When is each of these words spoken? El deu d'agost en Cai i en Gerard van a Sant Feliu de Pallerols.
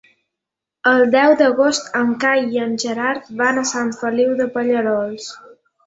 El 0.91 1.03
deu 1.15 1.33
d'agost 1.41 1.93
en 2.01 2.17
Cai 2.25 2.43
i 2.57 2.65
en 2.65 2.75
Gerard 2.87 3.31
van 3.45 3.63
a 3.63 3.69
Sant 3.77 3.97
Feliu 4.03 4.37
de 4.45 4.53
Pallerols. 4.59 5.35